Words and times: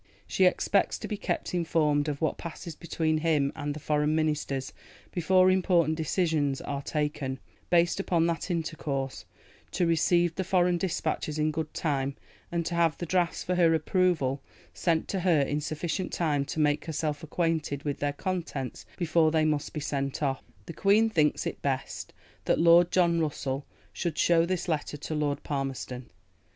She 0.25 0.45
expects 0.45 0.97
to 0.97 1.07
be 1.07 1.15
kept 1.15 1.53
informed 1.53 2.07
of 2.09 2.21
what 2.21 2.39
passes 2.39 2.73
between 2.75 3.19
him 3.19 3.51
and 3.55 3.75
the 3.75 3.79
Foreign 3.79 4.15
Ministers, 4.15 4.73
before 5.11 5.51
important 5.51 5.95
decisions 5.95 6.59
are 6.59 6.81
taken, 6.81 7.37
based 7.69 7.99
upon 7.99 8.25
that 8.25 8.49
intercourse; 8.49 9.25
to 9.69 9.85
receive 9.85 10.33
the 10.33 10.43
Foreign 10.43 10.79
dispatches 10.79 11.37
in 11.37 11.51
good 11.51 11.71
time 11.75 12.15
and 12.51 12.65
to 12.65 12.73
have 12.73 12.97
the 12.97 13.05
drafts 13.05 13.43
for 13.43 13.53
her 13.53 13.75
approval 13.75 14.41
sent 14.73 15.07
to 15.09 15.19
her 15.19 15.39
in 15.41 15.61
sufficient 15.61 16.11
time 16.11 16.45
to 16.45 16.59
make 16.59 16.85
herself 16.85 17.21
acquainted 17.21 17.83
with 17.83 17.99
their 17.99 18.11
contents 18.13 18.87
before 18.97 19.29
they 19.29 19.45
must 19.45 19.71
be 19.71 19.79
sent 19.79 20.23
off. 20.23 20.41
The 20.65 20.73
Queen 20.73 21.11
thinks 21.11 21.45
it 21.45 21.61
best 21.61 22.11
that 22.45 22.59
Lord 22.59 22.89
John 22.89 23.19
Russell 23.19 23.67
should 23.93 24.17
show 24.17 24.47
this 24.47 24.67
letter 24.67 24.97
to 24.97 25.13
Lord 25.13 25.43
Palmerston." 25.43 26.09